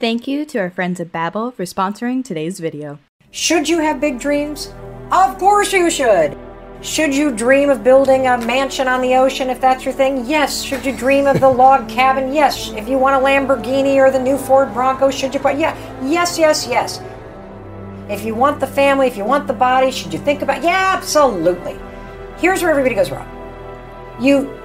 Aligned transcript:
Thank 0.00 0.28
you 0.28 0.44
to 0.44 0.58
our 0.58 0.70
friends 0.70 1.00
at 1.00 1.10
Babbel 1.10 1.52
for 1.52 1.64
sponsoring 1.64 2.24
today's 2.24 2.60
video. 2.60 3.00
Should 3.32 3.68
you 3.68 3.80
have 3.80 4.00
big 4.00 4.20
dreams? 4.20 4.72
Of 5.10 5.38
course 5.38 5.72
you 5.72 5.90
should. 5.90 6.38
Should 6.82 7.12
you 7.12 7.34
dream 7.34 7.68
of 7.68 7.82
building 7.82 8.28
a 8.28 8.38
mansion 8.38 8.86
on 8.86 9.00
the 9.00 9.16
ocean 9.16 9.50
if 9.50 9.60
that's 9.60 9.84
your 9.84 9.92
thing? 9.92 10.24
Yes. 10.24 10.62
Should 10.62 10.86
you 10.86 10.96
dream 10.96 11.26
of 11.26 11.40
the 11.40 11.48
log 11.62 11.88
cabin? 11.88 12.32
Yes. 12.32 12.70
If 12.70 12.88
you 12.88 12.96
want 12.96 13.20
a 13.20 13.26
Lamborghini 13.26 13.96
or 13.96 14.12
the 14.12 14.20
new 14.20 14.38
Ford 14.38 14.72
Bronco, 14.72 15.10
should 15.10 15.34
you 15.34 15.40
put 15.40 15.58
yeah, 15.58 15.76
yes, 16.06 16.38
yes, 16.38 16.68
yes. 16.68 17.02
If 18.08 18.24
you 18.24 18.36
want 18.36 18.60
the 18.60 18.68
family, 18.68 19.08
if 19.08 19.16
you 19.16 19.24
want 19.24 19.48
the 19.48 19.52
body, 19.52 19.90
should 19.90 20.12
you 20.12 20.20
think 20.20 20.42
about 20.42 20.62
yeah, 20.62 20.94
absolutely. 20.96 21.76
Here's 22.36 22.62
where 22.62 22.70
everybody 22.70 22.94
goes 22.94 23.10
wrong. 23.10 23.28
You 24.20 24.56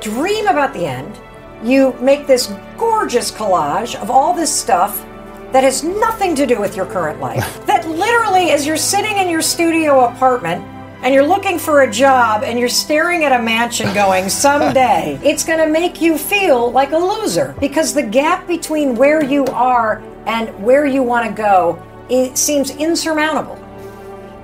dream 0.00 0.46
about 0.46 0.72
the 0.72 0.86
end, 0.86 1.20
you 1.62 1.92
make 2.00 2.26
this 2.26 2.52
gorgeous 2.76 3.30
collage 3.30 3.94
of 3.96 4.10
all 4.10 4.34
this 4.34 4.54
stuff 4.54 5.04
that 5.52 5.64
has 5.64 5.82
nothing 5.82 6.34
to 6.34 6.46
do 6.46 6.60
with 6.60 6.76
your 6.76 6.86
current 6.86 7.20
life. 7.20 7.64
that 7.66 7.86
literally, 7.88 8.50
as 8.50 8.66
you're 8.66 8.76
sitting 8.76 9.16
in 9.16 9.28
your 9.28 9.42
studio 9.42 10.06
apartment 10.06 10.64
and 11.02 11.14
you're 11.14 11.26
looking 11.26 11.58
for 11.58 11.82
a 11.82 11.90
job 11.90 12.42
and 12.42 12.58
you're 12.58 12.68
staring 12.68 13.24
at 13.24 13.38
a 13.38 13.42
mansion 13.42 13.92
going, 13.94 14.28
someday, 14.28 15.18
it's 15.24 15.44
going 15.44 15.58
to 15.58 15.68
make 15.68 16.00
you 16.00 16.18
feel 16.18 16.70
like 16.70 16.92
a 16.92 16.98
loser 16.98 17.54
because 17.60 17.94
the 17.94 18.02
gap 18.02 18.46
between 18.46 18.94
where 18.94 19.24
you 19.24 19.44
are 19.46 20.02
and 20.26 20.48
where 20.62 20.86
you 20.86 21.02
want 21.02 21.26
to 21.26 21.32
go 21.32 21.82
it 22.08 22.38
seems 22.38 22.70
insurmountable. 22.70 23.58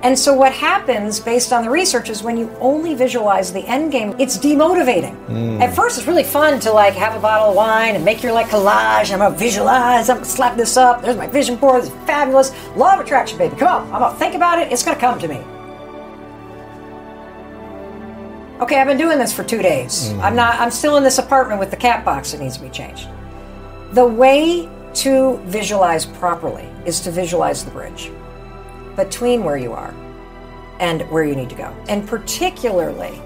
And 0.03 0.19
so 0.19 0.33
what 0.33 0.51
happens 0.51 1.21
based 1.21 1.53
on 1.53 1.63
the 1.63 1.69
research 1.69 2.09
is 2.09 2.21
when 2.21 2.37
you 2.37 2.53
only 2.59 2.93
visualize 2.93 3.53
the 3.53 3.65
end 3.65 3.93
game, 3.93 4.13
it's 4.19 4.37
demotivating. 4.37 5.15
Mm. 5.27 5.61
At 5.61 5.73
first 5.73 5.97
it's 5.97 6.05
really 6.05 6.25
fun 6.25 6.59
to 6.59 6.73
like 6.73 6.93
have 6.95 7.15
a 7.15 7.21
bottle 7.21 7.51
of 7.51 7.55
wine 7.55 7.95
and 7.95 8.03
make 8.03 8.21
your 8.21 8.33
like 8.33 8.47
collage. 8.47 9.13
I'm 9.13 9.19
gonna 9.19 9.33
visualize, 9.33 10.09
I'm 10.09 10.17
gonna 10.17 10.25
slap 10.25 10.57
this 10.57 10.75
up, 10.75 11.01
there's 11.01 11.15
my 11.15 11.27
vision 11.27 11.55
board, 11.55 11.85
it's 11.85 11.93
fabulous. 12.05 12.51
Law 12.75 12.95
of 12.95 12.99
attraction, 12.99 13.37
baby. 13.37 13.55
Come 13.55 13.69
on, 13.69 13.93
I'm 13.93 14.01
gonna 14.01 14.19
think 14.19 14.35
about 14.35 14.59
it, 14.59 14.73
it's 14.73 14.83
gonna 14.83 14.99
come 14.99 15.19
to 15.19 15.27
me. 15.29 15.37
Okay, 18.59 18.81
I've 18.81 18.87
been 18.87 18.97
doing 18.97 19.19
this 19.19 19.31
for 19.31 19.45
two 19.45 19.61
days. 19.61 20.09
Mm. 20.09 20.21
I'm 20.21 20.35
not 20.35 20.59
I'm 20.59 20.71
still 20.71 20.97
in 20.97 21.03
this 21.03 21.17
apartment 21.17 21.61
with 21.61 21.71
the 21.71 21.77
cat 21.77 22.03
box 22.03 22.33
that 22.33 22.41
needs 22.41 22.57
to 22.57 22.63
be 22.63 22.69
changed. 22.69 23.07
The 23.93 24.05
way 24.05 24.69
to 24.95 25.37
visualize 25.45 26.05
properly 26.05 26.67
is 26.85 26.99
to 27.01 27.11
visualize 27.11 27.63
the 27.63 27.71
bridge 27.71 28.11
between 28.95 29.43
where 29.43 29.57
you 29.57 29.73
are 29.73 29.93
and 30.79 31.01
where 31.09 31.23
you 31.23 31.35
need 31.35 31.49
to 31.49 31.55
go. 31.55 31.75
And 31.87 32.07
particularly 32.07 33.21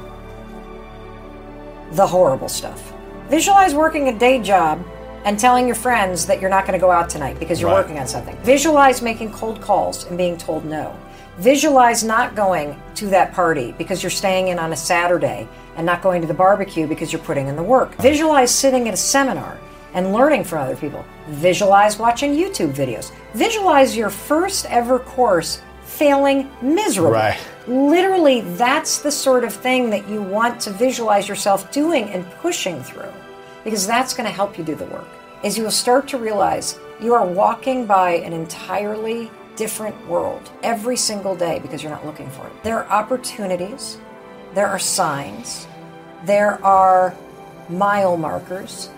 the 1.91 2.05
horrible 2.05 2.49
stuff. 2.49 2.93
Visualize 3.29 3.73
working 3.73 4.09
a 4.09 4.17
day 4.17 4.41
job 4.41 4.83
and 5.25 5.38
telling 5.38 5.65
your 5.65 5.75
friends 5.75 6.25
that 6.25 6.39
you're 6.39 6.49
not 6.49 6.65
going 6.65 6.79
to 6.79 6.83
go 6.83 6.91
out 6.91 7.09
tonight 7.09 7.39
because 7.39 7.59
you're 7.59 7.69
right. 7.69 7.81
working 7.81 7.99
on 7.99 8.07
something. 8.07 8.38
Visualize 8.43 9.01
making 9.01 9.31
cold 9.31 9.61
calls 9.61 10.05
and 10.05 10.17
being 10.17 10.38
told 10.38 10.63
no. 10.65 10.97
Visualize 11.38 12.03
not 12.03 12.35
going 12.35 12.79
to 12.95 13.07
that 13.07 13.33
party 13.33 13.73
because 13.77 14.01
you're 14.01 14.09
staying 14.09 14.47
in 14.47 14.57
on 14.57 14.73
a 14.73 14.75
Saturday 14.75 15.47
and 15.75 15.85
not 15.85 16.01
going 16.01 16.21
to 16.21 16.27
the 16.27 16.33
barbecue 16.33 16.88
because 16.88 17.11
you're 17.11 17.21
putting 17.21 17.47
in 17.47 17.55
the 17.55 17.63
work. 17.63 17.93
Visualize 17.95 18.53
sitting 18.53 18.88
at 18.88 18.93
a 18.93 18.97
seminar 18.97 19.59
and 19.93 20.13
learning 20.13 20.43
from 20.43 20.59
other 20.59 20.75
people. 20.75 21.05
Visualize 21.30 21.97
watching 21.97 22.33
YouTube 22.33 22.73
videos. 22.73 23.11
Visualize 23.33 23.95
your 23.95 24.09
first 24.09 24.66
ever 24.67 24.99
course 24.99 25.61
failing 25.83 26.49
miserably. 26.61 27.13
Right. 27.13 27.39
Literally, 27.67 28.41
that's 28.41 28.99
the 28.99 29.11
sort 29.11 29.44
of 29.44 29.53
thing 29.53 29.89
that 29.89 30.07
you 30.07 30.21
want 30.21 30.59
to 30.61 30.71
visualize 30.71 31.27
yourself 31.27 31.71
doing 31.71 32.09
and 32.09 32.29
pushing 32.41 32.81
through 32.83 33.11
because 33.63 33.88
that's 33.88 34.13
going 34.13 34.27
to 34.27 34.33
help 34.33 34.57
you 34.57 34.63
do 34.63 34.75
the 34.75 34.85
work. 34.85 35.07
As 35.44 35.57
you 35.57 35.63
will 35.63 35.71
start 35.71 36.07
to 36.09 36.17
realize 36.17 36.79
you 37.01 37.13
are 37.13 37.25
walking 37.25 37.85
by 37.85 38.11
an 38.11 38.33
entirely 38.33 39.29
different 39.55 40.07
world 40.07 40.49
every 40.63 40.95
single 40.95 41.35
day 41.35 41.59
because 41.59 41.83
you're 41.83 41.91
not 41.91 42.05
looking 42.05 42.29
for 42.29 42.45
it. 42.47 42.63
There 42.63 42.83
are 42.83 42.89
opportunities, 42.89 43.97
there 44.53 44.67
are 44.67 44.79
signs, 44.79 45.67
there 46.23 46.63
are 46.63 47.16
mile 47.69 48.17
markers 48.17 48.89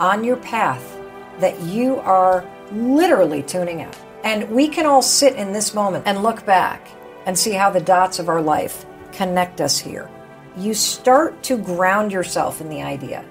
on 0.00 0.24
your 0.24 0.36
path 0.36 0.96
that 1.40 1.60
you 1.62 1.96
are 2.00 2.44
literally 2.72 3.42
tuning 3.42 3.82
out. 3.82 3.96
And 4.24 4.50
we 4.50 4.68
can 4.68 4.86
all 4.86 5.02
sit 5.02 5.36
in 5.36 5.52
this 5.52 5.74
moment 5.74 6.04
and 6.06 6.22
look 6.22 6.44
back 6.44 6.88
and 7.26 7.38
see 7.38 7.52
how 7.52 7.70
the 7.70 7.80
dots 7.80 8.18
of 8.18 8.28
our 8.28 8.40
life 8.40 8.86
connect 9.12 9.60
us 9.60 9.78
here. 9.78 10.10
You 10.56 10.74
start 10.74 11.42
to 11.44 11.58
ground 11.58 12.12
yourself 12.12 12.60
in 12.60 12.68
the 12.68 12.82
idea 12.82 13.24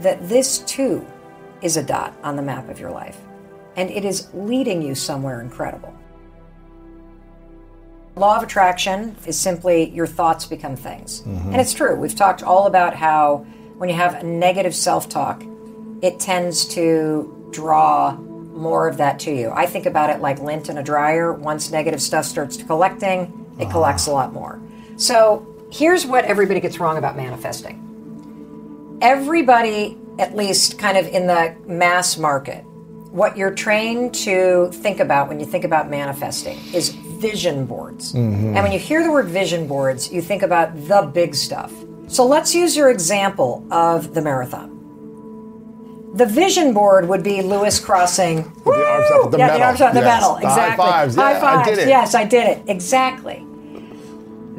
that 0.00 0.28
this 0.28 0.58
too 0.60 1.06
is 1.62 1.76
a 1.76 1.82
dot 1.82 2.14
on 2.22 2.36
the 2.36 2.42
map 2.42 2.68
of 2.68 2.80
your 2.80 2.90
life, 2.90 3.18
and 3.76 3.90
it 3.90 4.04
is 4.04 4.28
leading 4.32 4.80
you 4.80 4.94
somewhere 4.94 5.40
incredible. 5.40 5.94
Law 8.16 8.36
of 8.36 8.42
attraction 8.42 9.14
is 9.26 9.38
simply 9.38 9.90
your 9.90 10.06
thoughts 10.06 10.46
become 10.46 10.74
things. 10.74 11.20
Mm-hmm. 11.20 11.52
And 11.52 11.60
it's 11.60 11.72
true. 11.72 11.96
We've 11.96 12.14
talked 12.14 12.42
all 12.42 12.66
about 12.66 12.94
how 12.94 13.46
when 13.76 13.88
you 13.88 13.94
have 13.94 14.14
a 14.14 14.22
negative 14.22 14.74
self 14.74 15.08
talk, 15.08 15.42
it 16.02 16.18
tends 16.20 16.64
to 16.66 17.48
draw 17.50 18.16
more 18.60 18.88
of 18.88 18.96
that 18.98 19.18
to 19.20 19.32
you. 19.32 19.50
I 19.50 19.66
think 19.66 19.86
about 19.86 20.10
it 20.10 20.20
like 20.20 20.38
lint 20.40 20.68
in 20.68 20.78
a 20.78 20.82
dryer. 20.82 21.32
Once 21.32 21.70
negative 21.70 22.02
stuff 22.02 22.24
starts 22.24 22.56
to 22.58 22.64
collecting, 22.64 23.20
it 23.58 23.64
uh-huh. 23.64 23.72
collects 23.72 24.06
a 24.06 24.12
lot 24.12 24.32
more. 24.32 24.60
So 24.96 25.46
here's 25.72 26.06
what 26.06 26.24
everybody 26.24 26.60
gets 26.60 26.78
wrong 26.78 26.98
about 26.98 27.16
manifesting. 27.16 28.98
Everybody, 29.00 29.96
at 30.18 30.36
least 30.36 30.78
kind 30.78 30.98
of 30.98 31.06
in 31.06 31.26
the 31.26 31.56
mass 31.66 32.18
market, 32.18 32.64
what 33.10 33.36
you're 33.36 33.54
trained 33.54 34.14
to 34.14 34.70
think 34.72 35.00
about 35.00 35.28
when 35.28 35.40
you 35.40 35.46
think 35.46 35.64
about 35.64 35.90
manifesting 35.90 36.58
is 36.72 36.90
vision 36.90 37.66
boards. 37.66 38.12
Mm-hmm. 38.12 38.54
And 38.54 38.62
when 38.62 38.72
you 38.72 38.78
hear 38.78 39.02
the 39.02 39.10
word 39.10 39.26
vision 39.26 39.66
boards, 39.66 40.12
you 40.12 40.22
think 40.22 40.42
about 40.42 40.74
the 40.86 41.02
big 41.12 41.34
stuff. 41.34 41.72
So 42.08 42.26
let's 42.26 42.54
use 42.54 42.76
your 42.76 42.90
example 42.90 43.66
of 43.70 44.14
the 44.14 44.20
marathon. 44.20 44.79
The 46.14 46.26
vision 46.26 46.72
board 46.74 47.08
would 47.08 47.22
be 47.22 47.40
Lewis 47.40 47.78
crossing. 47.78 48.42
The 48.64 48.70
arms 48.70 49.10
up 49.12 49.30
the 49.30 49.38
yeah, 49.38 49.56
the 49.56 49.64
arms 49.64 49.80
up 49.80 49.92
the 49.92 50.00
yes. 50.00 50.20
medal. 50.20 50.36
Exactly. 50.36 50.84
high 50.84 50.92
fives. 50.92 51.16
Yeah, 51.16 51.22
high 51.22 51.40
fives. 51.40 51.68
I 51.68 51.70
did 51.70 51.78
it. 51.78 51.88
Yes, 51.88 52.14
I 52.14 52.24
did 52.24 52.46
it. 52.48 52.62
Exactly. 52.68 53.46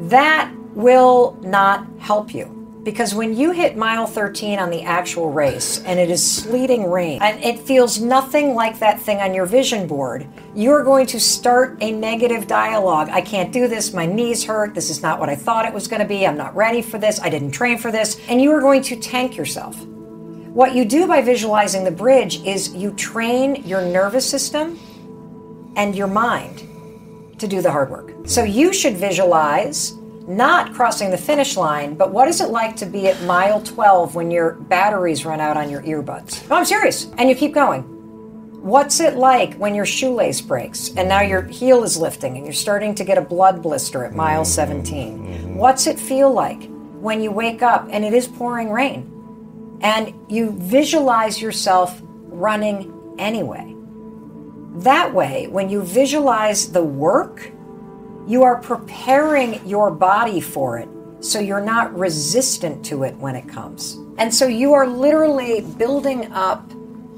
That 0.08 0.50
will 0.74 1.38
not 1.42 1.86
help 1.98 2.34
you. 2.34 2.58
Because 2.82 3.14
when 3.14 3.36
you 3.36 3.52
hit 3.52 3.76
mile 3.76 4.06
13 4.06 4.58
on 4.58 4.68
the 4.68 4.82
actual 4.82 5.30
race 5.30 5.80
and 5.84 6.00
it 6.00 6.10
is 6.10 6.28
sleeting 6.28 6.90
rain 6.90 7.22
and 7.22 7.40
it 7.44 7.60
feels 7.60 8.00
nothing 8.00 8.54
like 8.54 8.80
that 8.80 9.00
thing 9.00 9.18
on 9.18 9.32
your 9.32 9.46
vision 9.46 9.86
board, 9.86 10.26
you're 10.56 10.82
going 10.82 11.06
to 11.06 11.20
start 11.20 11.76
a 11.80 11.92
negative 11.92 12.48
dialogue. 12.48 13.08
I 13.10 13.20
can't 13.20 13.52
do 13.52 13.68
this. 13.68 13.92
My 13.92 14.04
knees 14.04 14.42
hurt. 14.42 14.74
This 14.74 14.90
is 14.90 15.00
not 15.00 15.20
what 15.20 15.28
I 15.28 15.36
thought 15.36 15.64
it 15.64 15.72
was 15.72 15.86
going 15.86 16.02
to 16.02 16.08
be. 16.08 16.26
I'm 16.26 16.36
not 16.36 16.56
ready 16.56 16.82
for 16.82 16.98
this. 16.98 17.20
I 17.20 17.28
didn't 17.28 17.52
train 17.52 17.78
for 17.78 17.92
this. 17.92 18.18
And 18.28 18.42
you 18.42 18.50
are 18.50 18.60
going 18.60 18.82
to 18.82 18.96
tank 18.96 19.36
yourself. 19.36 19.86
What 20.52 20.74
you 20.74 20.84
do 20.84 21.06
by 21.06 21.22
visualizing 21.22 21.82
the 21.82 21.90
bridge 21.90 22.44
is 22.44 22.74
you 22.74 22.92
train 22.92 23.64
your 23.64 23.80
nervous 23.80 24.28
system 24.28 24.78
and 25.76 25.94
your 25.94 26.08
mind 26.08 26.68
to 27.38 27.48
do 27.48 27.62
the 27.62 27.70
hard 27.70 27.88
work. 27.88 28.12
So 28.26 28.44
you 28.44 28.74
should 28.74 28.98
visualize 28.98 29.94
not 30.28 30.74
crossing 30.74 31.10
the 31.10 31.16
finish 31.16 31.56
line, 31.56 31.94
but 31.94 32.12
what 32.12 32.28
is 32.28 32.42
it 32.42 32.50
like 32.50 32.76
to 32.76 32.84
be 32.84 33.08
at 33.08 33.18
mile 33.22 33.62
12 33.62 34.14
when 34.14 34.30
your 34.30 34.52
batteries 34.52 35.24
run 35.24 35.40
out 35.40 35.56
on 35.56 35.70
your 35.70 35.80
earbuds? 35.84 36.46
No, 36.50 36.56
I'm 36.56 36.66
serious. 36.66 37.10
And 37.16 37.30
you 37.30 37.34
keep 37.34 37.54
going. 37.54 37.84
What's 38.60 39.00
it 39.00 39.16
like 39.16 39.54
when 39.54 39.74
your 39.74 39.86
shoelace 39.86 40.42
breaks 40.42 40.90
and 40.98 41.08
now 41.08 41.22
your 41.22 41.44
heel 41.44 41.82
is 41.82 41.96
lifting 41.96 42.36
and 42.36 42.44
you're 42.44 42.52
starting 42.52 42.94
to 42.96 43.04
get 43.04 43.16
a 43.16 43.22
blood 43.22 43.62
blister 43.62 44.04
at 44.04 44.14
mile 44.14 44.42
mm-hmm. 44.42 44.84
17? 44.84 45.56
What's 45.56 45.86
it 45.86 45.98
feel 45.98 46.30
like 46.30 46.68
when 47.00 47.22
you 47.22 47.30
wake 47.30 47.62
up 47.62 47.88
and 47.90 48.04
it 48.04 48.12
is 48.12 48.28
pouring 48.28 48.70
rain? 48.70 49.08
And 49.82 50.14
you 50.28 50.50
visualize 50.52 51.40
yourself 51.40 52.00
running 52.02 52.92
anyway. 53.18 53.74
That 54.82 55.12
way, 55.12 55.48
when 55.48 55.68
you 55.68 55.82
visualize 55.82 56.72
the 56.72 56.82
work, 56.82 57.52
you 58.26 58.42
are 58.42 58.60
preparing 58.60 59.66
your 59.66 59.90
body 59.90 60.40
for 60.40 60.78
it 60.78 60.88
so 61.20 61.38
you're 61.38 61.60
not 61.60 61.96
resistant 61.96 62.84
to 62.86 63.02
it 63.02 63.14
when 63.16 63.36
it 63.36 63.48
comes. 63.48 63.98
And 64.18 64.32
so 64.34 64.46
you 64.46 64.72
are 64.74 64.86
literally 64.86 65.60
building 65.60 66.30
up 66.32 66.70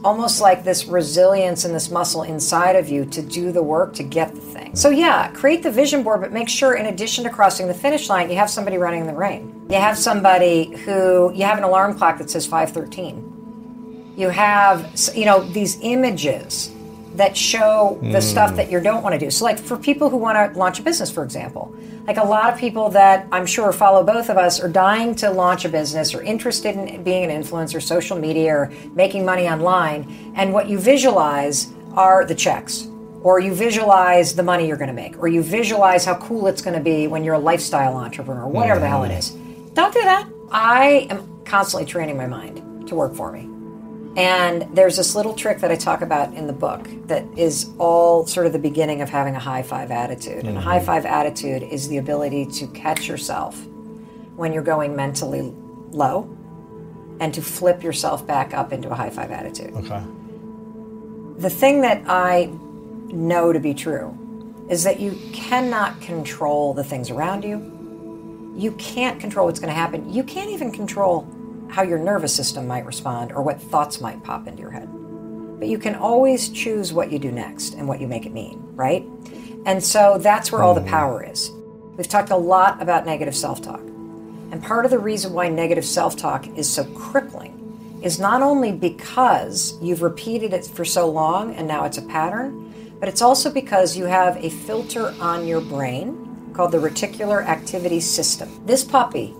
almost 0.04 0.40
like 0.40 0.62
this 0.64 0.84
resilience 0.86 1.64
and 1.64 1.74
this 1.74 1.90
muscle 1.90 2.22
inside 2.22 2.76
of 2.76 2.88
you 2.88 3.04
to 3.06 3.22
do 3.22 3.50
the 3.50 3.62
work 3.62 3.94
to 3.94 4.02
get 4.02 4.34
the 4.34 4.40
thing. 4.40 4.76
So, 4.76 4.90
yeah, 4.90 5.28
create 5.32 5.62
the 5.62 5.70
vision 5.70 6.02
board, 6.02 6.20
but 6.20 6.32
make 6.32 6.48
sure 6.48 6.74
in 6.74 6.86
addition 6.86 7.24
to 7.24 7.30
crossing 7.30 7.66
the 7.66 7.74
finish 7.74 8.08
line, 8.08 8.28
you 8.30 8.36
have 8.36 8.50
somebody 8.50 8.76
running 8.76 9.00
in 9.00 9.06
the 9.06 9.14
rain. 9.14 9.66
You 9.70 9.76
have 9.76 9.96
somebody 9.96 10.76
who, 10.84 11.32
you 11.34 11.44
have 11.44 11.58
an 11.58 11.64
alarm 11.64 11.96
clock 11.96 12.18
that 12.18 12.28
says 12.28 12.46
513. 12.46 14.14
You 14.16 14.28
have, 14.28 14.92
you 15.14 15.24
know, 15.24 15.42
these 15.42 15.78
images 15.80 16.73
that 17.14 17.36
show 17.36 17.98
the 18.02 18.18
mm. 18.18 18.22
stuff 18.22 18.56
that 18.56 18.70
you 18.70 18.80
don't 18.80 19.02
want 19.02 19.14
to 19.14 19.18
do. 19.18 19.30
So, 19.30 19.44
like 19.44 19.58
for 19.58 19.76
people 19.76 20.10
who 20.10 20.16
want 20.16 20.52
to 20.52 20.58
launch 20.58 20.80
a 20.80 20.82
business, 20.82 21.10
for 21.10 21.22
example, 21.22 21.74
like 22.06 22.16
a 22.16 22.24
lot 22.24 22.52
of 22.52 22.58
people 22.58 22.90
that 22.90 23.26
I'm 23.32 23.46
sure 23.46 23.72
follow 23.72 24.02
both 24.04 24.28
of 24.28 24.36
us 24.36 24.60
are 24.60 24.68
dying 24.68 25.14
to 25.16 25.30
launch 25.30 25.64
a 25.64 25.68
business 25.68 26.14
or 26.14 26.22
interested 26.22 26.76
in 26.76 27.02
being 27.02 27.30
an 27.30 27.42
influencer, 27.42 27.80
social 27.80 28.18
media, 28.18 28.54
or 28.54 28.72
making 28.94 29.24
money 29.24 29.48
online. 29.48 30.32
And 30.36 30.52
what 30.52 30.68
you 30.68 30.78
visualize 30.78 31.72
are 31.94 32.24
the 32.24 32.34
checks, 32.34 32.88
or 33.22 33.38
you 33.40 33.54
visualize 33.54 34.34
the 34.34 34.42
money 34.42 34.66
you're 34.66 34.76
going 34.76 34.88
to 34.88 34.94
make, 34.94 35.16
or 35.18 35.28
you 35.28 35.42
visualize 35.42 36.04
how 36.04 36.16
cool 36.16 36.46
it's 36.48 36.60
going 36.60 36.76
to 36.76 36.82
be 36.82 37.06
when 37.06 37.24
you're 37.24 37.34
a 37.34 37.38
lifestyle 37.38 37.96
entrepreneur, 37.96 38.46
whatever 38.46 38.80
the 38.80 38.88
hell 38.88 39.04
it 39.04 39.12
is. 39.12 39.30
Don't 39.74 39.94
do 39.94 40.02
that. 40.02 40.28
I 40.50 41.06
am 41.10 41.42
constantly 41.44 41.86
training 41.86 42.16
my 42.16 42.26
mind 42.26 42.88
to 42.88 42.94
work 42.94 43.14
for 43.14 43.32
me. 43.32 43.53
And 44.16 44.62
there's 44.76 44.96
this 44.96 45.16
little 45.16 45.34
trick 45.34 45.58
that 45.58 45.70
I 45.72 45.76
talk 45.76 46.00
about 46.00 46.34
in 46.34 46.46
the 46.46 46.52
book 46.52 46.88
that 47.06 47.24
is 47.36 47.70
all 47.78 48.26
sort 48.26 48.46
of 48.46 48.52
the 48.52 48.58
beginning 48.60 49.02
of 49.02 49.08
having 49.08 49.34
a 49.34 49.40
high 49.40 49.62
five 49.62 49.90
attitude. 49.90 50.44
And 50.44 50.56
a 50.56 50.60
high 50.60 50.76
mm-hmm. 50.76 50.86
five 50.86 51.04
attitude 51.04 51.64
is 51.64 51.88
the 51.88 51.98
ability 51.98 52.46
to 52.46 52.66
catch 52.68 53.08
yourself 53.08 53.60
when 54.36 54.52
you're 54.52 54.62
going 54.62 54.94
mentally 54.94 55.52
low 55.90 56.36
and 57.20 57.34
to 57.34 57.42
flip 57.42 57.82
yourself 57.82 58.26
back 58.26 58.54
up 58.54 58.72
into 58.72 58.90
a 58.90 58.94
high 58.94 59.10
five 59.10 59.30
attitude. 59.30 59.74
Okay. 59.74 60.02
The 61.38 61.50
thing 61.50 61.80
that 61.80 62.02
I 62.06 62.52
know 63.08 63.52
to 63.52 63.58
be 63.58 63.74
true 63.74 64.16
is 64.70 64.84
that 64.84 65.00
you 65.00 65.18
cannot 65.32 66.00
control 66.00 66.72
the 66.72 66.84
things 66.84 67.10
around 67.10 67.44
you. 67.44 67.72
You 68.56 68.72
can't 68.72 69.20
control 69.20 69.46
what's 69.46 69.58
going 69.58 69.72
to 69.72 69.74
happen. 69.74 70.12
You 70.12 70.22
can't 70.22 70.50
even 70.50 70.70
control 70.70 71.28
how 71.74 71.82
your 71.82 71.98
nervous 71.98 72.32
system 72.32 72.68
might 72.68 72.86
respond 72.86 73.32
or 73.32 73.42
what 73.42 73.60
thoughts 73.60 74.00
might 74.00 74.22
pop 74.22 74.46
into 74.46 74.60
your 74.60 74.70
head. 74.70 74.88
But 75.58 75.66
you 75.66 75.76
can 75.76 75.96
always 75.96 76.48
choose 76.50 76.92
what 76.92 77.10
you 77.10 77.18
do 77.18 77.32
next 77.32 77.74
and 77.74 77.88
what 77.88 78.00
you 78.00 78.06
make 78.06 78.26
it 78.26 78.32
mean, 78.32 78.62
right? 78.76 79.04
And 79.66 79.82
so 79.82 80.18
that's 80.18 80.52
where 80.52 80.62
all 80.62 80.74
the 80.74 80.82
mm. 80.82 80.88
power 80.88 81.28
is. 81.28 81.50
We've 81.96 82.06
talked 82.06 82.30
a 82.30 82.36
lot 82.36 82.80
about 82.80 83.06
negative 83.06 83.34
self 83.34 83.60
talk. 83.60 83.80
And 83.80 84.62
part 84.62 84.84
of 84.84 84.92
the 84.92 85.00
reason 85.00 85.32
why 85.32 85.48
negative 85.48 85.84
self 85.84 86.16
talk 86.16 86.46
is 86.56 86.72
so 86.72 86.84
crippling 86.94 87.98
is 88.04 88.20
not 88.20 88.40
only 88.40 88.70
because 88.70 89.76
you've 89.82 90.02
repeated 90.02 90.52
it 90.52 90.64
for 90.64 90.84
so 90.84 91.10
long 91.10 91.56
and 91.56 91.66
now 91.66 91.84
it's 91.84 91.98
a 91.98 92.02
pattern, 92.02 92.72
but 93.00 93.08
it's 93.08 93.22
also 93.22 93.50
because 93.50 93.96
you 93.96 94.04
have 94.04 94.36
a 94.36 94.48
filter 94.48 95.12
on 95.20 95.44
your 95.44 95.60
brain 95.60 96.52
called 96.54 96.70
the 96.70 96.78
reticular 96.78 97.44
activating 97.44 98.00
system. 98.00 98.48
This 98.64 98.84
puppy 98.84 99.34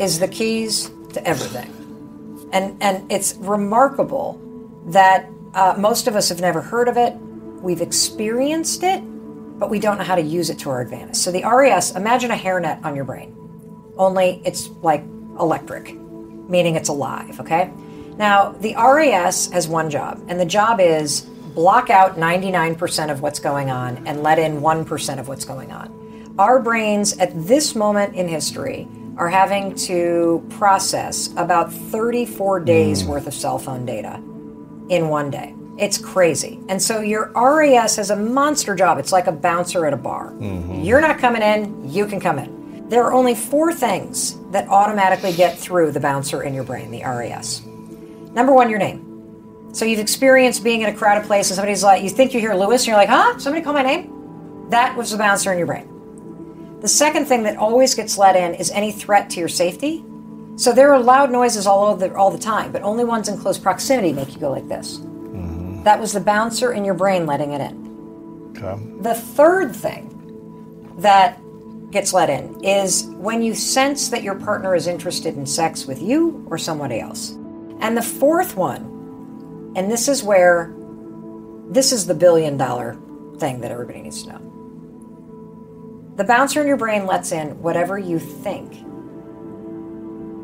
is 0.00 0.18
the 0.18 0.26
keys 0.26 0.90
to 1.14 1.26
everything. 1.26 2.48
And, 2.52 2.76
and 2.82 3.10
it's 3.10 3.34
remarkable 3.36 4.40
that 4.86 5.28
uh, 5.54 5.74
most 5.78 6.06
of 6.06 6.16
us 6.16 6.28
have 6.28 6.40
never 6.40 6.60
heard 6.60 6.88
of 6.88 6.96
it. 6.96 7.14
We've 7.60 7.80
experienced 7.80 8.82
it, 8.82 9.00
but 9.58 9.70
we 9.70 9.78
don't 9.78 9.98
know 9.98 10.04
how 10.04 10.14
to 10.14 10.22
use 10.22 10.50
it 10.50 10.58
to 10.60 10.70
our 10.70 10.80
advantage. 10.80 11.16
So 11.16 11.30
the 11.30 11.44
RAS, 11.44 11.94
imagine 11.94 12.30
a 12.30 12.36
hairnet 12.36 12.84
on 12.84 12.96
your 12.96 13.04
brain, 13.04 13.36
only 13.96 14.42
it's 14.44 14.68
like 14.82 15.02
electric, 15.38 15.94
meaning 16.48 16.76
it's 16.76 16.88
alive, 16.88 17.38
okay? 17.40 17.70
Now, 18.16 18.52
the 18.52 18.74
RAS 18.74 19.50
has 19.52 19.68
one 19.68 19.90
job, 19.90 20.22
and 20.28 20.40
the 20.40 20.44
job 20.46 20.80
is 20.80 21.22
block 21.54 21.90
out 21.90 22.16
99% 22.16 23.10
of 23.10 23.20
what's 23.20 23.38
going 23.38 23.70
on 23.70 24.06
and 24.06 24.22
let 24.22 24.38
in 24.38 24.60
1% 24.60 25.18
of 25.18 25.28
what's 25.28 25.44
going 25.44 25.72
on. 25.72 26.34
Our 26.38 26.60
brains 26.60 27.18
at 27.18 27.30
this 27.46 27.74
moment 27.74 28.14
in 28.14 28.28
history 28.28 28.88
are 29.20 29.28
having 29.28 29.74
to 29.74 30.44
process 30.48 31.28
about 31.36 31.70
34 31.70 32.58
hmm. 32.58 32.64
days 32.64 33.04
worth 33.04 33.26
of 33.26 33.34
cell 33.34 33.58
phone 33.58 33.84
data 33.84 34.14
in 34.88 35.08
one 35.08 35.30
day. 35.30 35.54
It's 35.78 35.98
crazy. 35.98 36.58
And 36.68 36.80
so 36.82 37.00
your 37.00 37.30
RAS 37.34 37.96
has 37.96 38.10
a 38.10 38.16
monster 38.16 38.74
job. 38.74 38.98
It's 38.98 39.12
like 39.12 39.26
a 39.26 39.32
bouncer 39.32 39.86
at 39.86 39.92
a 39.92 39.96
bar. 39.96 40.32
Mm-hmm. 40.32 40.82
You're 40.82 41.00
not 41.00 41.18
coming 41.18 41.42
in, 41.42 41.88
you 41.88 42.06
can 42.06 42.20
come 42.20 42.38
in. 42.38 42.88
There 42.88 43.02
are 43.04 43.12
only 43.12 43.34
four 43.34 43.72
things 43.72 44.38
that 44.50 44.68
automatically 44.68 45.32
get 45.32 45.56
through 45.58 45.92
the 45.92 46.00
bouncer 46.00 46.42
in 46.42 46.52
your 46.52 46.64
brain, 46.64 46.90
the 46.90 47.02
RAS. 47.02 47.64
Number 48.34 48.52
one, 48.52 48.68
your 48.68 48.78
name. 48.78 49.70
So 49.72 49.84
you've 49.84 50.00
experienced 50.00 50.64
being 50.64 50.82
in 50.82 50.88
a 50.88 50.94
crowded 50.94 51.26
place 51.26 51.48
and 51.48 51.56
somebody's 51.56 51.82
like, 51.82 52.02
you 52.02 52.10
think 52.10 52.34
you 52.34 52.40
hear 52.40 52.54
Lewis 52.54 52.82
and 52.82 52.88
you're 52.88 52.96
like, 52.96 53.08
huh? 53.08 53.38
Somebody 53.38 53.64
call 53.64 53.72
my 53.72 53.82
name? 53.82 54.68
That 54.70 54.96
was 54.96 55.12
the 55.12 55.18
bouncer 55.18 55.52
in 55.52 55.58
your 55.58 55.66
brain. 55.66 55.89
The 56.80 56.88
second 56.88 57.26
thing 57.26 57.42
that 57.42 57.56
always 57.56 57.94
gets 57.94 58.16
let 58.16 58.36
in 58.36 58.54
is 58.54 58.70
any 58.70 58.90
threat 58.90 59.28
to 59.30 59.40
your 59.40 59.48
safety. 59.48 60.02
So 60.56 60.72
there 60.72 60.92
are 60.92 61.00
loud 61.00 61.30
noises 61.30 61.66
all 61.66 61.84
over 61.84 62.16
all 62.16 62.30
the 62.30 62.38
time, 62.38 62.72
but 62.72 62.82
only 62.82 63.04
ones 63.04 63.28
in 63.28 63.38
close 63.38 63.58
proximity 63.58 64.12
make 64.12 64.32
you 64.32 64.40
go 64.40 64.50
like 64.50 64.68
this. 64.68 64.98
Mm-hmm. 64.98 65.84
That 65.84 66.00
was 66.00 66.12
the 66.12 66.20
bouncer 66.20 66.72
in 66.72 66.84
your 66.84 66.94
brain 66.94 67.26
letting 67.26 67.52
it 67.52 67.60
in. 67.60 68.54
Okay. 68.56 68.82
The 69.00 69.14
third 69.14 69.74
thing 69.76 70.06
that 70.98 71.38
gets 71.90 72.12
let 72.12 72.30
in 72.30 72.62
is 72.62 73.06
when 73.16 73.42
you 73.42 73.54
sense 73.54 74.08
that 74.08 74.22
your 74.22 74.34
partner 74.36 74.74
is 74.74 74.86
interested 74.86 75.36
in 75.36 75.46
sex 75.46 75.86
with 75.86 76.00
you 76.00 76.46
or 76.50 76.56
somebody 76.56 77.00
else. 77.00 77.32
And 77.80 77.96
the 77.96 78.02
fourth 78.02 78.56
one, 78.56 79.72
and 79.76 79.90
this 79.90 80.08
is 80.08 80.22
where 80.22 80.74
this 81.68 81.92
is 81.92 82.06
the 82.06 82.14
billion 82.14 82.56
dollar 82.56 82.96
thing 83.38 83.60
that 83.60 83.70
everybody 83.70 84.02
needs 84.02 84.22
to 84.24 84.30
know. 84.30 84.49
The 86.20 86.26
bouncer 86.26 86.60
in 86.60 86.66
your 86.66 86.76
brain 86.76 87.06
lets 87.06 87.32
in 87.32 87.62
whatever 87.62 87.98
you 87.98 88.18
think 88.18 88.70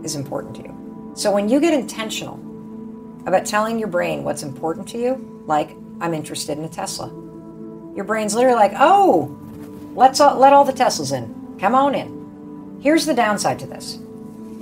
is 0.06 0.16
important 0.16 0.56
to 0.56 0.62
you. 0.62 1.12
So 1.14 1.30
when 1.30 1.50
you 1.50 1.60
get 1.60 1.74
intentional 1.74 2.40
about 3.26 3.44
telling 3.44 3.78
your 3.78 3.88
brain 3.88 4.24
what's 4.24 4.42
important 4.42 4.88
to 4.88 4.98
you, 4.98 5.42
like 5.44 5.76
I'm 6.00 6.14
interested 6.14 6.56
in 6.56 6.64
a 6.64 6.68
Tesla, 6.70 7.08
your 7.94 8.06
brain's 8.06 8.34
literally 8.34 8.56
like, 8.56 8.72
"Oh, 8.78 9.38
let's 9.94 10.18
all, 10.18 10.38
let 10.38 10.54
all 10.54 10.64
the 10.64 10.72
Teslas 10.72 11.12
in. 11.14 11.58
Come 11.58 11.74
on 11.74 11.94
in." 11.94 12.80
Here's 12.80 13.04
the 13.04 13.12
downside 13.12 13.58
to 13.58 13.66
this: 13.66 13.98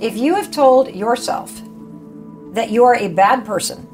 if 0.01 0.17
you 0.17 0.35
have 0.35 0.51
told 0.51 0.93
yourself 0.93 1.61
that 2.51 2.71
you 2.71 2.83
are 2.83 2.95
a 2.95 3.07
bad 3.07 3.45
person 3.45 3.87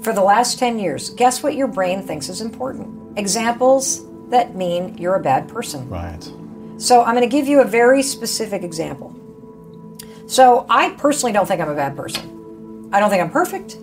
for 0.00 0.14
the 0.14 0.22
last 0.22 0.58
10 0.58 0.78
years, 0.78 1.10
guess 1.10 1.42
what 1.42 1.54
your 1.54 1.68
brain 1.68 2.00
thinks 2.00 2.30
is 2.30 2.40
important? 2.40 3.18
Examples 3.18 4.06
that 4.30 4.54
mean 4.54 4.96
you're 4.98 5.14
a 5.14 5.22
bad 5.22 5.48
person. 5.48 5.88
Right. 5.88 6.22
So 6.78 7.02
I'm 7.02 7.14
going 7.14 7.28
to 7.28 7.34
give 7.34 7.46
you 7.46 7.60
a 7.60 7.64
very 7.64 8.02
specific 8.02 8.62
example. 8.62 9.14
So 10.26 10.66
I 10.68 10.90
personally 10.90 11.32
don't 11.32 11.46
think 11.46 11.60
I'm 11.60 11.68
a 11.68 11.74
bad 11.74 11.96
person. 11.96 12.88
I 12.92 13.00
don't 13.00 13.10
think 13.10 13.22
I'm 13.22 13.30
perfect, 13.30 13.76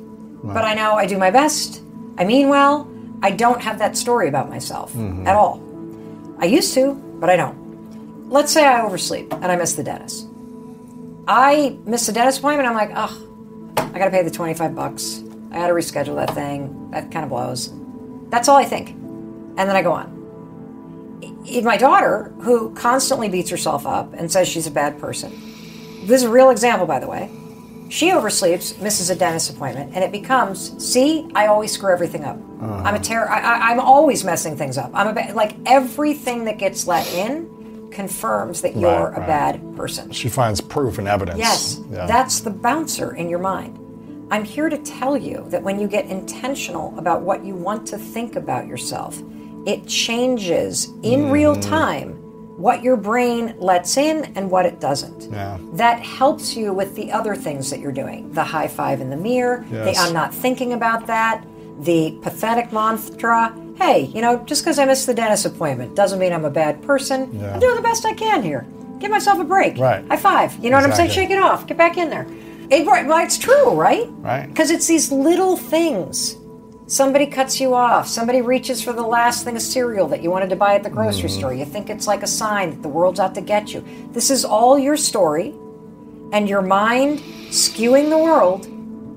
but 0.43 0.63
I 0.65 0.73
know 0.73 0.95
I 0.95 1.05
do 1.05 1.17
my 1.17 1.31
best. 1.31 1.81
I 2.17 2.25
mean 2.25 2.49
well. 2.49 2.89
I 3.23 3.31
don't 3.31 3.61
have 3.61 3.77
that 3.79 3.95
story 3.95 4.27
about 4.27 4.49
myself 4.49 4.93
mm-hmm. 4.93 5.27
at 5.27 5.35
all. 5.35 5.61
I 6.39 6.45
used 6.45 6.73
to, 6.73 6.95
but 7.19 7.29
I 7.29 7.35
don't. 7.35 8.29
Let's 8.29 8.51
say 8.51 8.65
I 8.65 8.81
oversleep 8.81 9.31
and 9.33 9.45
I 9.45 9.55
miss 9.55 9.73
the 9.73 9.83
dentist. 9.83 10.27
I 11.27 11.77
miss 11.85 12.07
the 12.07 12.13
dentist 12.13 12.39
appointment. 12.39 12.67
I'm 12.67 12.75
like, 12.75 12.91
oh, 12.95 13.27
I 13.77 13.99
got 13.99 14.05
to 14.05 14.11
pay 14.11 14.23
the 14.23 14.31
25 14.31 14.75
bucks. 14.75 15.23
I 15.51 15.57
got 15.57 15.67
to 15.67 15.73
reschedule 15.73 16.15
that 16.15 16.33
thing. 16.33 16.89
That 16.91 17.11
kind 17.11 17.23
of 17.23 17.29
blows. 17.29 17.71
That's 18.29 18.47
all 18.47 18.57
I 18.57 18.65
think. 18.65 18.89
And 18.91 19.57
then 19.57 19.75
I 19.75 19.83
go 19.83 19.91
on. 19.91 20.20
My 21.63 21.77
daughter, 21.77 22.33
who 22.41 22.73
constantly 22.75 23.29
beats 23.29 23.49
herself 23.49 23.85
up 23.87 24.13
and 24.13 24.31
says 24.31 24.47
she's 24.47 24.67
a 24.67 24.71
bad 24.71 24.99
person, 24.99 25.31
this 26.05 26.21
is 26.21 26.23
a 26.23 26.29
real 26.29 26.49
example, 26.49 26.85
by 26.87 26.99
the 26.99 27.07
way. 27.07 27.29
She 27.89 28.09
oversleeps, 28.11 28.79
misses 28.81 29.09
a 29.09 29.15
dentist 29.15 29.49
appointment, 29.53 29.93
and 29.93 30.03
it 30.03 30.11
becomes, 30.11 30.71
see, 30.83 31.27
I 31.35 31.47
always 31.47 31.71
screw 31.73 31.91
everything 31.91 32.23
up. 32.23 32.37
Uh-huh. 32.61 32.83
I'm 32.85 32.95
a 32.95 32.99
terror. 32.99 33.29
I, 33.29 33.71
I'm 33.71 33.79
always 33.81 34.23
messing 34.23 34.55
things 34.55 34.77
up. 34.77 34.91
I'm 34.93 35.07
a 35.07 35.13
ba- 35.13 35.33
like 35.33 35.55
everything 35.65 36.45
that 36.45 36.57
gets 36.57 36.87
let 36.87 37.05
in 37.13 37.89
confirms 37.91 38.61
that 38.61 38.77
you're 38.77 39.09
Right, 39.09 39.17
a 39.17 39.19
right. 39.19 39.27
bad 39.27 39.75
person. 39.75 40.09
She 40.11 40.29
finds 40.29 40.61
proof 40.61 40.99
and 40.99 41.07
evidence. 41.07 41.37
Yes, 41.39 41.81
Yeah. 41.91 42.05
that's 42.05 42.39
the 42.39 42.49
bouncer 42.51 43.15
in 43.15 43.27
your 43.27 43.39
mind. 43.39 43.77
I'm 44.31 44.45
here 44.45 44.69
to 44.69 44.77
tell 44.77 45.17
you 45.17 45.43
that 45.49 45.61
when 45.61 45.77
you 45.77 45.87
get 45.89 46.05
intentional 46.05 46.97
about 46.97 47.23
what 47.23 47.43
you 47.43 47.55
want 47.55 47.85
to 47.87 47.97
think 47.97 48.37
about 48.37 48.65
yourself, 48.67 49.21
it 49.65 49.87
changes 49.87 50.89
in 51.03 51.29
real 51.29 51.55
Mm-hmm. 51.55 51.69
time 51.69 52.17
what 52.57 52.83
your 52.83 52.95
brain 52.95 53.55
lets 53.57 53.97
in 53.97 54.25
and 54.35 54.51
what 54.51 54.65
it 54.67 54.79
doesn't. 54.79 55.31
Yeah. 55.31 55.57
That 55.73 55.99
helps 55.99 56.55
you 56.55 56.73
with 56.73 56.95
the 56.95 57.11
other 57.11 57.35
things 57.35 57.69
that 57.71 57.79
you're 57.79 57.91
doing 57.91 58.31
the 58.33 58.43
high 58.43 58.67
five 58.67 59.01
in 59.01 59.09
the 59.09 59.17
mirror, 59.17 59.65
Yes. 59.71 59.95
the 59.97 60.03
I'm 60.03 60.13
not 60.13 60.31
thinking 60.33 60.73
about 60.73 61.07
that, 61.07 61.43
the 61.79 62.17
pathetic 62.21 62.71
mantra. 62.71 63.55
Hey, 63.77 64.03
you 64.13 64.21
know, 64.21 64.37
just 64.45 64.63
because 64.63 64.77
I 64.77 64.85
missed 64.85 65.07
the 65.07 65.13
dentist 65.15 65.45
appointment 65.47 65.95
doesn't 65.95 66.19
mean 66.19 66.33
I'm 66.33 66.45
a 66.45 66.51
bad 66.51 66.83
person. 66.83 67.31
Yeah. 67.33 67.53
I'm 67.53 67.59
doing 67.59 67.75
the 67.75 67.81
best 67.81 68.05
I 68.05 68.13
can 68.13 68.43
here. 68.43 68.67
Give 68.99 69.09
myself 69.09 69.39
a 69.39 69.43
break. 69.43 69.77
Right. 69.79 70.05
High 70.07 70.17
five. 70.17 70.53
You 70.63 70.69
know 70.69 70.75
what 70.77 70.85
I'm 70.85 70.93
saying? 70.95 71.09
Shake 71.09 71.31
it 71.31 71.39
off. 71.41 71.65
Get 71.65 71.77
back 71.77 71.97
in 71.97 72.11
there. 72.11 72.27
It, 72.69 72.85
right, 72.85 73.07
well, 73.07 73.23
it's 73.25 73.39
true, 73.39 73.71
right? 73.71 74.07
Right. 74.19 74.47
Because 74.47 74.69
it's 74.69 74.85
these 74.85 75.11
little 75.11 75.57
things. 75.57 76.35
Somebody 76.91 77.25
cuts 77.25 77.61
you 77.61 77.73
off. 77.73 78.05
Somebody 78.05 78.41
reaches 78.41 78.81
for 78.81 78.91
the 78.91 79.01
last 79.01 79.45
thing 79.45 79.55
of 79.55 79.61
cereal 79.61 80.09
that 80.09 80.21
you 80.21 80.29
wanted 80.29 80.49
to 80.49 80.57
buy 80.57 80.75
at 80.75 80.83
the 80.83 80.89
grocery 80.89 81.29
Mm-hmm. 81.29 81.39
store. 81.39 81.53
You 81.53 81.63
think 81.63 81.89
it's 81.89 82.05
like 82.05 82.21
a 82.21 82.27
sign 82.27 82.71
that 82.71 82.81
the 82.81 82.89
world's 82.89 83.17
out 83.17 83.33
to 83.35 83.41
get 83.41 83.73
you. 83.73 83.81
This 84.11 84.29
is 84.29 84.43
all 84.43 84.77
your 84.77 84.97
story 84.97 85.55
and 86.33 86.49
your 86.49 86.61
mind 86.61 87.19
skewing 87.49 88.09
the 88.09 88.17
world 88.17 88.67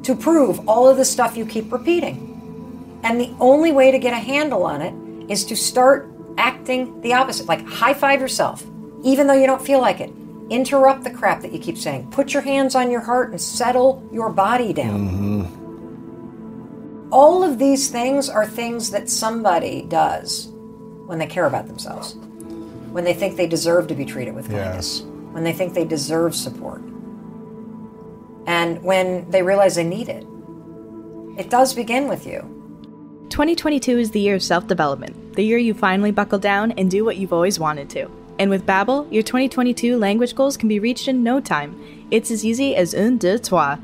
to 0.04 0.14
prove 0.14 0.68
all 0.68 0.88
of 0.88 0.98
the 0.98 1.04
stuff 1.04 1.36
you 1.36 1.44
keep 1.44 1.72
repeating. 1.72 3.00
And 3.02 3.20
the 3.20 3.34
only 3.40 3.72
way 3.72 3.90
to 3.90 3.98
get 3.98 4.12
a 4.12 4.18
handle 4.18 4.62
on 4.62 4.80
it 4.80 4.94
is 5.28 5.44
to 5.46 5.56
start 5.56 6.08
acting 6.38 7.00
the 7.00 7.14
opposite. 7.14 7.46
Like 7.46 7.66
high 7.66 7.94
five 7.94 8.20
yourself, 8.20 8.64
even 9.02 9.26
though 9.26 9.34
you 9.34 9.48
don't 9.48 9.60
feel 9.60 9.80
like 9.80 9.98
it. 9.98 10.12
Interrupt 10.48 11.02
the 11.02 11.10
crap 11.10 11.42
that 11.42 11.50
you 11.52 11.58
keep 11.58 11.76
saying. 11.76 12.08
Put 12.12 12.32
your 12.34 12.42
hands 12.42 12.76
on 12.76 12.88
your 12.92 13.00
heart 13.00 13.30
and 13.30 13.40
settle 13.40 14.08
your 14.12 14.30
body 14.30 14.72
down. 14.72 15.63
All 17.14 17.44
of 17.44 17.60
these 17.60 17.88
things 17.90 18.28
are 18.28 18.44
things 18.44 18.90
that 18.90 19.08
somebody 19.08 19.82
does 19.82 20.48
when 21.06 21.20
they 21.20 21.26
care 21.28 21.46
about 21.46 21.68
themselves, 21.68 22.16
when 22.90 23.04
they 23.04 23.14
think 23.14 23.36
they 23.36 23.46
deserve 23.46 23.86
to 23.86 23.94
be 23.94 24.04
treated 24.04 24.34
with 24.34 24.50
kindness, 24.50 25.02
Yes. 25.02 25.06
when 25.30 25.44
they 25.44 25.52
think 25.52 25.74
they 25.74 25.84
deserve 25.84 26.34
support, 26.34 26.82
and 28.48 28.82
when 28.82 29.30
they 29.30 29.42
realize 29.42 29.76
they 29.76 29.84
need 29.84 30.08
it. 30.08 30.26
It 31.38 31.50
does 31.50 31.72
begin 31.72 32.08
with 32.08 32.26
you. 32.26 32.40
2022 33.28 33.96
is 33.96 34.10
the 34.10 34.18
year 34.20 34.34
of 34.34 34.42
self 34.42 34.66
development, 34.66 35.34
the 35.34 35.44
year 35.44 35.58
you 35.58 35.72
finally 35.72 36.10
buckle 36.10 36.40
down 36.40 36.72
and 36.72 36.90
do 36.90 37.04
what 37.04 37.16
you've 37.16 37.32
always 37.32 37.60
wanted 37.60 37.88
to. 37.90 38.10
And 38.40 38.50
with 38.50 38.66
Babbel, 38.66 39.06
your 39.12 39.22
2022 39.22 39.96
language 39.96 40.34
goals 40.34 40.56
can 40.56 40.68
be 40.68 40.80
reached 40.80 41.06
in 41.06 41.22
no 41.22 41.38
time. 41.38 41.80
It's 42.10 42.32
as 42.32 42.44
easy 42.44 42.74
as 42.74 42.92
un, 42.92 43.18
deux, 43.18 43.38
trois. 43.38 43.78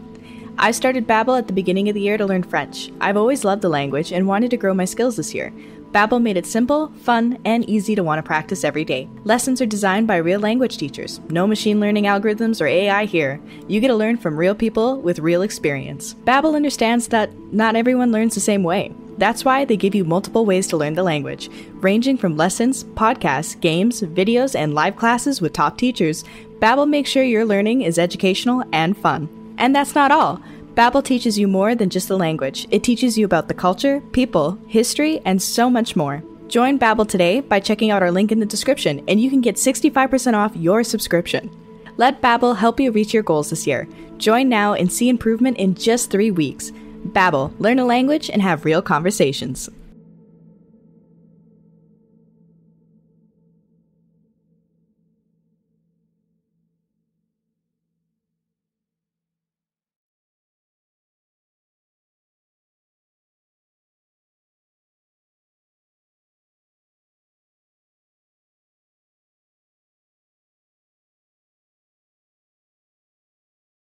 I 0.58 0.70
started 0.72 1.06
Babbel 1.06 1.38
at 1.38 1.46
the 1.46 1.52
beginning 1.52 1.88
of 1.88 1.94
the 1.94 2.00
year 2.00 2.18
to 2.18 2.26
learn 2.26 2.42
French. 2.42 2.90
I've 3.00 3.16
always 3.16 3.44
loved 3.44 3.62
the 3.62 3.68
language 3.68 4.12
and 4.12 4.26
wanted 4.26 4.50
to 4.50 4.56
grow 4.56 4.74
my 4.74 4.84
skills 4.84 5.16
this 5.16 5.34
year. 5.34 5.52
Babbel 5.92 6.22
made 6.22 6.36
it 6.36 6.46
simple, 6.46 6.92
fun, 7.02 7.38
and 7.44 7.68
easy 7.68 7.96
to 7.96 8.04
want 8.04 8.18
to 8.18 8.22
practice 8.22 8.62
every 8.62 8.84
day. 8.84 9.08
Lessons 9.24 9.60
are 9.60 9.66
designed 9.66 10.06
by 10.06 10.18
real 10.18 10.38
language 10.38 10.76
teachers. 10.76 11.18
No 11.30 11.46
machine 11.46 11.80
learning 11.80 12.04
algorithms 12.04 12.60
or 12.60 12.66
AI 12.66 13.06
here. 13.06 13.40
You 13.66 13.80
get 13.80 13.88
to 13.88 13.94
learn 13.94 14.16
from 14.16 14.36
real 14.36 14.54
people 14.54 15.00
with 15.00 15.18
real 15.18 15.42
experience. 15.42 16.14
Babbel 16.24 16.54
understands 16.54 17.08
that 17.08 17.36
not 17.52 17.74
everyone 17.74 18.12
learns 18.12 18.34
the 18.34 18.40
same 18.40 18.62
way. 18.62 18.92
That's 19.18 19.44
why 19.44 19.64
they 19.64 19.76
give 19.76 19.94
you 19.94 20.04
multiple 20.04 20.46
ways 20.46 20.66
to 20.68 20.76
learn 20.76 20.94
the 20.94 21.02
language, 21.02 21.50
ranging 21.74 22.16
from 22.16 22.36
lessons, 22.36 22.84
podcasts, 22.84 23.60
games, 23.60 24.00
videos, 24.00 24.54
and 24.54 24.74
live 24.74 24.96
classes 24.96 25.40
with 25.40 25.52
top 25.52 25.76
teachers. 25.76 26.24
Babbel 26.60 26.88
makes 26.88 27.10
sure 27.10 27.24
your 27.24 27.44
learning 27.44 27.82
is 27.82 27.98
educational 27.98 28.64
and 28.72 28.96
fun. 28.96 29.39
And 29.60 29.76
that's 29.76 29.94
not 29.94 30.10
all. 30.10 30.40
Babbel 30.74 31.04
teaches 31.04 31.38
you 31.38 31.46
more 31.46 31.74
than 31.74 31.90
just 31.90 32.08
the 32.08 32.16
language. 32.16 32.66
It 32.70 32.82
teaches 32.82 33.18
you 33.18 33.26
about 33.26 33.48
the 33.48 33.54
culture, 33.54 34.00
people, 34.12 34.58
history, 34.66 35.20
and 35.24 35.40
so 35.40 35.68
much 35.68 35.94
more. 35.94 36.22
Join 36.48 36.78
Babbel 36.78 37.06
today 37.06 37.40
by 37.40 37.60
checking 37.60 37.90
out 37.90 38.02
our 38.02 38.10
link 38.10 38.32
in 38.32 38.40
the 38.40 38.46
description, 38.46 39.04
and 39.06 39.20
you 39.20 39.30
can 39.30 39.40
get 39.40 39.56
65% 39.56 40.34
off 40.34 40.56
your 40.56 40.82
subscription. 40.82 41.50
Let 41.96 42.22
Babbel 42.22 42.56
help 42.56 42.80
you 42.80 42.90
reach 42.90 43.12
your 43.12 43.22
goals 43.22 43.50
this 43.50 43.66
year. 43.66 43.86
Join 44.16 44.48
now 44.48 44.72
and 44.72 44.90
see 44.90 45.08
improvement 45.08 45.58
in 45.58 45.74
just 45.74 46.10
3 46.10 46.30
weeks. 46.30 46.72
Babbel, 47.08 47.52
learn 47.58 47.78
a 47.78 47.84
language 47.84 48.30
and 48.30 48.40
have 48.40 48.64
real 48.64 48.80
conversations. 48.80 49.68